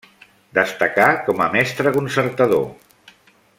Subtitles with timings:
[0.57, 2.67] Destacà com a mestre concertador.